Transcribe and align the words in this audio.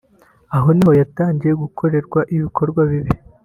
Aha 0.55 0.69
niho 0.75 0.93
yatangiye 1.01 1.53
gukorerwa 1.63 2.19
ibikorwa 2.35 2.81
bibi 2.91 3.11